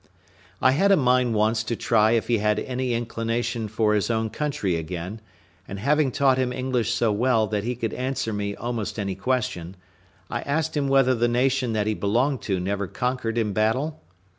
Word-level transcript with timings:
I 0.63 0.71
had 0.71 0.91
a 0.91 0.97
mind 0.97 1.35
once 1.35 1.63
to 1.63 1.75
try 1.75 2.13
if 2.13 2.27
he 2.27 2.39
had 2.39 2.57
any 2.57 2.95
inclination 2.95 3.67
for 3.67 3.93
his 3.93 4.09
own 4.09 4.31
country 4.31 4.75
again; 4.75 5.21
and 5.67 5.77
having 5.77 6.11
taught 6.11 6.39
him 6.39 6.51
English 6.51 6.91
so 6.91 7.11
well 7.11 7.45
that 7.45 7.63
he 7.63 7.75
could 7.75 7.93
answer 7.93 8.33
me 8.33 8.55
almost 8.55 8.97
any 8.97 9.13
question, 9.13 9.75
I 10.27 10.41
asked 10.41 10.75
him 10.75 10.87
whether 10.87 11.13
the 11.13 11.27
nation 11.27 11.73
that 11.73 11.85
he 11.85 11.93
belonged 11.93 12.41
to 12.49 12.59
never 12.59 12.87
conquered 12.87 13.37
in 13.37 13.53
battle? 13.53 14.01